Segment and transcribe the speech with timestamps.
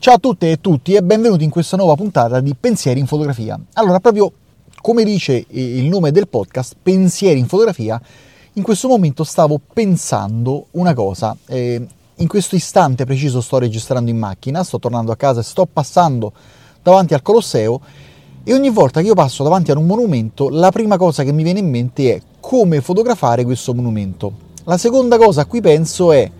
[0.00, 3.60] Ciao a tutte e tutti e benvenuti in questa nuova puntata di Pensieri in fotografia.
[3.74, 4.32] Allora, proprio
[4.80, 8.00] come dice il nome del podcast, Pensieri in fotografia,
[8.54, 11.36] in questo momento stavo pensando una cosa.
[11.44, 15.68] Eh, in questo istante preciso sto registrando in macchina, sto tornando a casa e sto
[15.70, 16.32] passando
[16.82, 17.78] davanti al Colosseo
[18.42, 21.42] e ogni volta che io passo davanti ad un monumento, la prima cosa che mi
[21.42, 24.32] viene in mente è come fotografare questo monumento.
[24.64, 26.30] La seconda cosa a cui penso è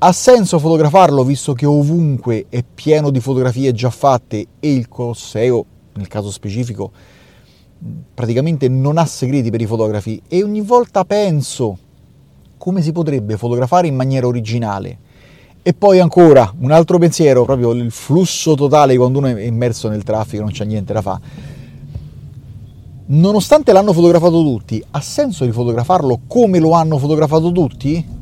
[0.00, 5.64] ha senso fotografarlo visto che ovunque è pieno di fotografie già fatte e il Colosseo,
[5.94, 6.92] nel caso specifico,
[8.14, 11.78] praticamente non ha segreti per i fotografi e ogni volta penso
[12.58, 15.06] come si potrebbe fotografare in maniera originale.
[15.62, 20.04] E poi ancora un altro pensiero, proprio il flusso totale quando uno è immerso nel
[20.04, 21.20] traffico, non c'è niente da fare.
[23.06, 28.16] Nonostante l'hanno fotografato tutti, ha senso di fotografarlo come lo hanno fotografato tutti?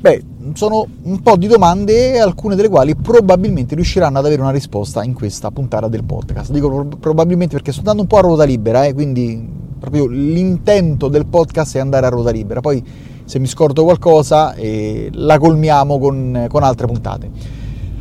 [0.00, 0.22] Beh,
[0.54, 5.14] sono un po' di domande, alcune delle quali probabilmente riusciranno ad avere una risposta in
[5.14, 6.50] questa puntata del podcast.
[6.50, 11.26] Dico probabilmente perché sto andando un po' a ruota libera, eh, quindi proprio l'intento del
[11.26, 12.60] podcast è andare a ruota libera.
[12.60, 12.82] Poi
[13.24, 17.30] se mi scordo qualcosa eh, la colmiamo con, con altre puntate.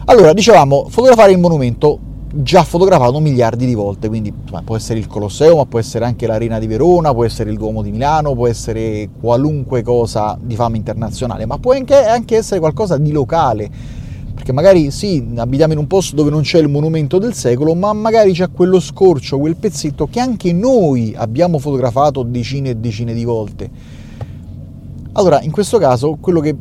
[0.06, 2.00] Allora, dicevamo, fotografare il monumento
[2.32, 6.28] già fotografato miliardi di volte, quindi insomma, può essere il Colosseo, ma può essere anche
[6.28, 10.76] l'Arena di Verona, può essere il Duomo di Milano, può essere qualunque cosa di fama
[10.76, 13.70] internazionale, ma può anche, anche essere qualcosa di locale,
[14.34, 17.92] perché magari sì, abitiamo in un posto dove non c'è il monumento del secolo, ma
[17.94, 23.24] magari c'è quello scorcio, quel pezzetto che anche noi abbiamo fotografato decine e decine di
[23.24, 23.70] volte.
[25.14, 26.56] Allora, in questo caso, quello che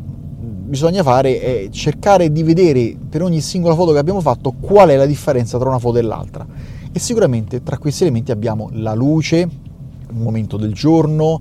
[0.69, 4.97] bisogna fare è cercare di vedere per ogni singola foto che abbiamo fatto qual è
[4.97, 6.47] la differenza tra una foto e l'altra.
[6.93, 11.41] E sicuramente tra questi elementi abbiamo la luce, il momento del giorno,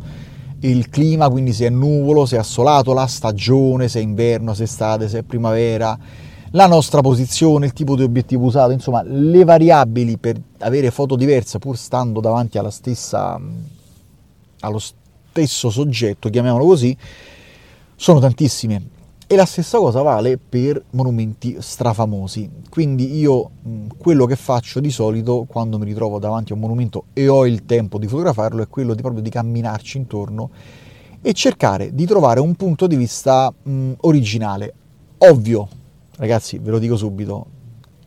[0.61, 4.61] il clima, quindi se è nuvolo, se è assolato, la stagione, se è inverno, se
[4.61, 5.97] è estate, se è primavera,
[6.51, 11.59] la nostra posizione, il tipo di obiettivo usato, insomma le variabili per avere foto diverse
[11.59, 13.39] pur stando davanti alla stessa,
[14.61, 16.95] allo stesso soggetto, chiamiamolo così,
[17.95, 18.95] sono tantissime
[19.29, 22.49] e la stessa cosa vale per monumenti strafamosi.
[22.69, 23.51] Quindi io
[23.97, 27.65] quello che faccio di solito quando mi ritrovo davanti a un monumento e ho il
[27.65, 30.49] tempo di fotografarlo è quello di proprio di camminarci intorno
[31.21, 34.73] e cercare di trovare un punto di vista mh, originale.
[35.17, 35.67] Ovvio,
[36.15, 37.47] ragazzi, ve lo dico subito,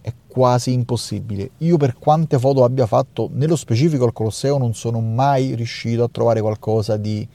[0.00, 1.50] è quasi impossibile.
[1.58, 6.08] Io per quante foto abbia fatto, nello specifico al Colosseo, non sono mai riuscito a
[6.10, 7.28] trovare qualcosa di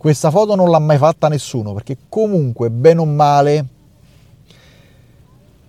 [0.00, 3.66] questa foto non l'ha mai fatta nessuno perché comunque, bene o male,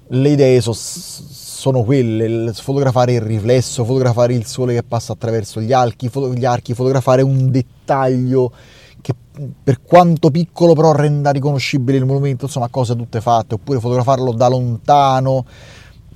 [0.07, 5.73] le idee so, sono quelle, fotografare il riflesso, fotografare il sole che passa attraverso gli
[5.73, 8.53] archi, gli archi fotografare un dettaglio
[9.01, 9.13] che
[9.61, 14.47] per quanto piccolo però renda riconoscibile il monumento, insomma cose tutte fatte, oppure fotografarlo da
[14.47, 15.43] lontano,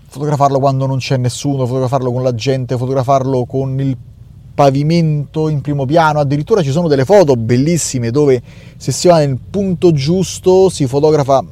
[0.07, 3.97] fotografarlo quando non c'è nessuno, fotografarlo con la gente, fotografarlo con il
[4.55, 8.41] pavimento in primo piano, addirittura ci sono delle foto bellissime dove
[8.77, 11.43] se si va nel punto giusto si fotografa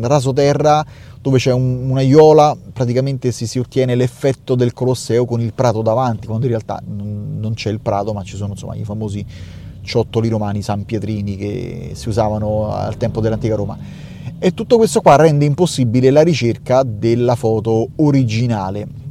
[0.00, 0.84] raso terra
[1.20, 6.26] dove c'è un, un'aiola, praticamente si, si, ottiene l'effetto del Colosseo con il prato davanti,
[6.26, 9.24] quando in realtà non, non c'è il prato, ma ci sono insomma i famosi
[9.82, 13.78] ciottoli romani San Pietrini che si usavano al tempo dell'antica Roma.
[14.38, 19.01] E tutto questo qua rende impossibile la ricerca della foto originale.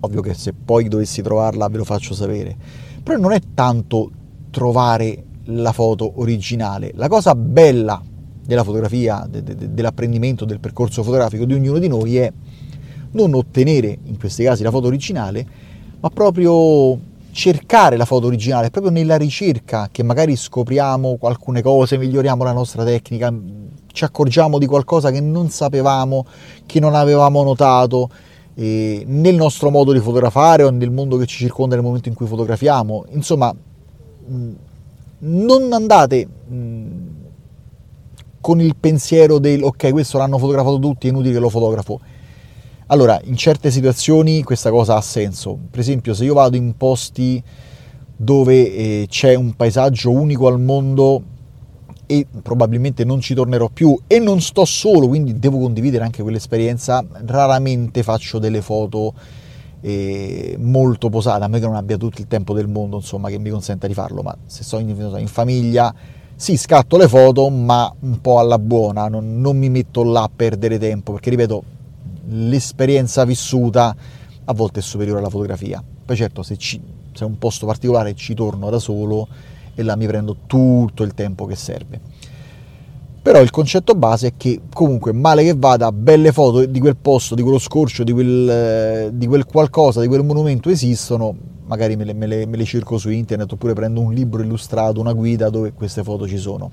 [0.00, 2.56] Ovvio che se poi dovessi trovarla ve lo faccio sapere.
[3.02, 4.10] Però non è tanto
[4.50, 6.92] trovare la foto originale.
[6.94, 8.02] La cosa bella
[8.44, 12.32] della fotografia, de, de, dell'apprendimento del percorso fotografico di ognuno di noi è
[13.10, 15.46] non ottenere in questi casi la foto originale,
[16.00, 16.98] ma proprio
[17.30, 22.84] cercare la foto originale, proprio nella ricerca che magari scopriamo alcune cose, miglioriamo la nostra
[22.84, 23.32] tecnica,
[23.92, 26.24] ci accorgiamo di qualcosa che non sapevamo,
[26.66, 28.10] che non avevamo notato
[28.60, 32.16] eh, nel nostro modo di fotografare o nel mondo che ci circonda nel momento in
[32.16, 33.04] cui fotografiamo.
[33.10, 34.50] Insomma, mh,
[35.20, 36.86] non andate mh,
[38.40, 42.00] con il pensiero del ok, questo l'hanno fotografato tutti, è inutile che lo fotografo.
[42.86, 45.56] Allora, in certe situazioni questa cosa ha senso.
[45.70, 47.40] Per esempio, se io vado in posti
[48.16, 51.22] dove eh, c'è un paesaggio unico al mondo
[52.10, 57.04] e probabilmente non ci tornerò più e non sto solo, quindi devo condividere anche quell'esperienza,
[57.26, 59.12] raramente faccio delle foto
[59.82, 63.38] eh, molto posate, a me che non abbia tutto il tempo del mondo, insomma, che
[63.38, 64.88] mi consenta di farlo, ma se sto in,
[65.18, 65.94] in famiglia,
[66.34, 70.30] sì, scatto le foto, ma un po' alla buona, non, non mi metto là a
[70.34, 71.62] perdere tempo, perché ripeto,
[72.28, 73.94] l'esperienza vissuta
[74.44, 75.84] a volte è superiore alla fotografia.
[76.06, 76.80] Poi certo, se, ci,
[77.12, 79.28] se è un posto particolare ci torno da solo,
[79.78, 82.00] e là mi prendo tutto il tempo che serve.
[83.22, 87.36] Però il concetto base è che comunque male che vada, belle foto di quel posto,
[87.36, 91.32] di quello scorcio, di quel, eh, di quel qualcosa, di quel monumento esistono,
[91.66, 94.98] magari me le, me, le, me le cerco su internet oppure prendo un libro illustrato,
[94.98, 96.70] una guida dove queste foto ci sono.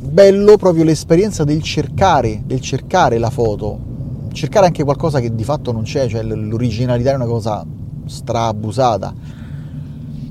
[0.00, 3.78] Bello proprio l'esperienza del cercare, del cercare la foto,
[4.32, 7.64] cercare anche qualcosa che di fatto non c'è, cioè l'originalità è una cosa
[8.06, 9.42] strabusata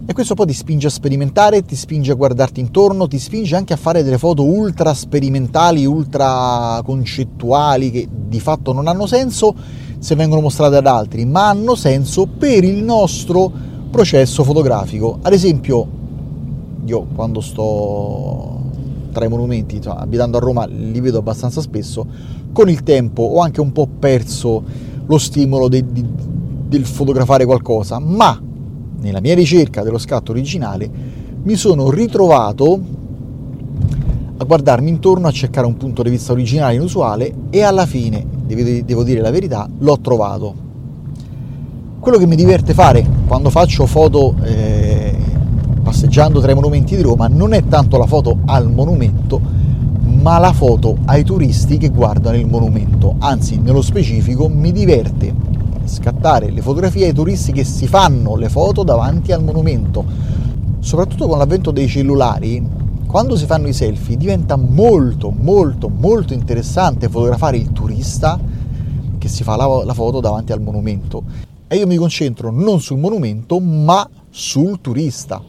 [0.06, 3.72] e questo poi ti spinge a sperimentare, ti spinge a guardarti intorno, ti spinge anche
[3.72, 9.56] a fare delle foto ultra sperimentali, ultra concettuali, che di fatto non hanno senso
[10.00, 13.50] se vengono mostrate ad altri, ma hanno senso per il nostro
[13.90, 15.20] processo fotografico.
[15.22, 15.88] Ad esempio,
[16.84, 18.62] io quando sto
[19.14, 22.06] tra i monumenti, insomma, abitando a Roma, li vedo abbastanza spesso,
[22.52, 24.64] con il tempo ho anche un po' perso
[25.06, 26.04] lo stimolo de, de,
[26.68, 28.52] del fotografare qualcosa, ma
[29.04, 30.90] nella mia ricerca dello scatto originale,
[31.44, 32.80] mi sono ritrovato
[34.38, 39.04] a guardarmi intorno, a cercare un punto di vista originale inusuale e alla fine, devo
[39.04, 40.56] dire la verità, l'ho trovato.
[42.00, 45.16] Quello che mi diverte fare quando faccio foto eh,
[45.84, 49.40] passeggiando tra i monumenti di Roma non è tanto la foto al monumento,
[50.00, 53.16] ma la foto ai turisti che guardano il monumento.
[53.20, 55.34] Anzi, nello specifico mi diverte
[55.94, 60.04] scattare le fotografie ai turisti che si fanno le foto davanti al monumento.
[60.80, 62.68] Soprattutto con l'avvento dei cellulari,
[63.08, 68.40] quando si fanno i selfie diventa molto molto molto interessante fotografare il turista
[69.20, 71.24] che si fa la, la foto davanti al monumento.
[71.68, 75.42] E io mi concentro non sul monumento ma sul turista,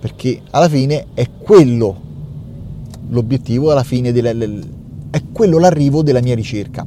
[0.00, 1.96] perché alla fine è quello
[3.08, 4.30] l'obiettivo, alla fine della,
[5.10, 6.84] è quello l'arrivo della mia ricerca.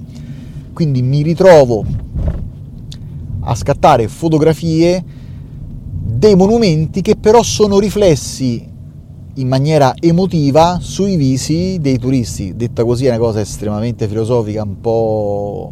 [0.73, 1.83] Quindi mi ritrovo
[3.49, 5.03] a scattare fotografie
[5.89, 8.75] dei monumenti che però sono riflessi
[9.35, 12.55] in maniera emotiva sui visi dei turisti.
[12.55, 15.71] Detta così è una cosa estremamente filosofica, un po'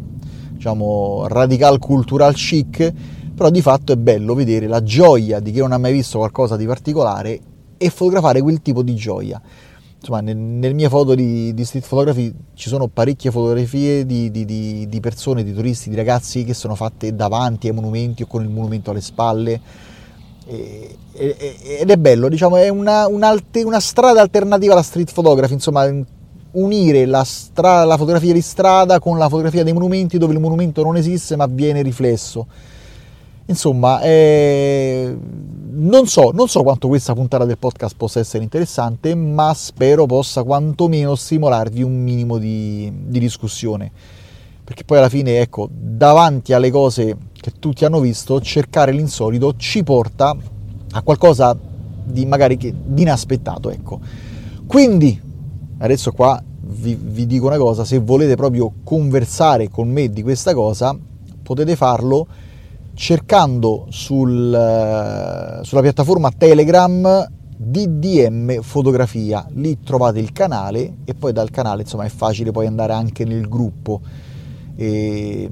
[0.52, 2.94] diciamo radical cultural chic,
[3.36, 6.56] però di fatto è bello vedere la gioia di chi non ha mai visto qualcosa
[6.56, 7.40] di particolare
[7.78, 9.42] e fotografare quel tipo di gioia
[10.06, 14.46] insomma, nel, nelle mie foto di, di, street photography ci sono parecchie fotografie di, di,
[14.88, 18.50] di, persone, di turisti, di ragazzi che sono fatte davanti ai monumenti o con il
[18.50, 19.60] monumento alle spalle.
[20.48, 25.90] Ed è bello, diciamo, è una, una, strada alternativa alla street photography, insomma,
[26.52, 30.84] unire la, stra, la fotografia di strada con la fotografia dei monumenti dove il monumento
[30.84, 32.46] non esiste ma viene riflesso.
[33.48, 35.16] Insomma, eh,
[35.72, 40.44] non, so, non so quanto questa puntata del podcast possa essere interessante, ma spero possa
[40.44, 43.92] quantomeno stimolarvi un minimo di, di discussione.
[44.64, 49.84] Perché poi alla fine, ecco, davanti alle cose che tutti hanno visto, cercare l'insolito ci
[49.84, 50.36] porta
[50.92, 51.56] a qualcosa
[52.04, 54.00] di magari che, di inaspettato, ecco.
[54.66, 55.22] Quindi,
[55.78, 60.56] adesso qua vi, vi dico una cosa, se volete proprio conversare con me di questa
[60.56, 60.98] cosa,
[61.44, 62.26] potete farlo
[62.96, 67.28] cercando sul, eh, sulla piattaforma Telegram
[67.58, 72.94] DDM Fotografia, lì trovate il canale e poi dal canale insomma è facile poi andare
[72.94, 74.02] anche nel gruppo.
[74.76, 75.50] E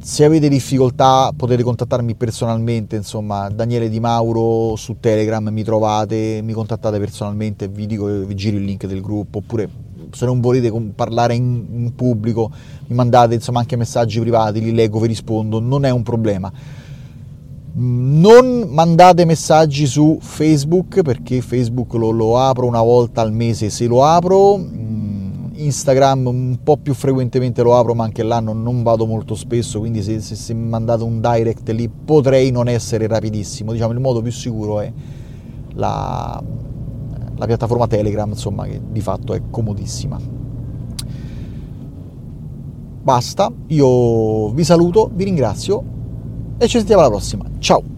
[0.00, 6.52] se avete difficoltà potete contattarmi personalmente, insomma Daniele Di Mauro su Telegram mi trovate, mi
[6.52, 9.68] contattate personalmente, vi dico vi giro il link del gruppo oppure
[10.10, 12.50] se non volete parlare in, in pubblico
[12.86, 16.52] mi mandate insomma anche messaggi privati, li leggo, vi rispondo, non è un problema
[17.80, 23.86] non mandate messaggi su Facebook perché Facebook lo, lo, apro una volta al mese se
[23.86, 24.58] lo apro.
[24.58, 25.18] Mm,
[25.54, 29.80] Instagram un po' più frequentemente lo apro, ma anche là non, non vado molto spesso,
[29.80, 33.72] quindi se, se, se, mandate un direct lì potrei non essere rapidissimo.
[33.72, 34.92] Diciamo il modo più sicuro è
[35.74, 36.42] la,
[37.38, 40.18] la piattaforma Telegram, insomma, che di fatto è comodissima.
[43.02, 45.82] Basta, io vi saluto, vi ringrazio
[46.58, 47.44] e ci sentiamo alla prossima.
[47.58, 47.97] Ciao!